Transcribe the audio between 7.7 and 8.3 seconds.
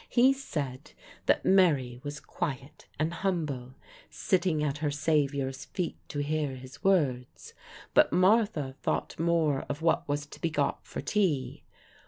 but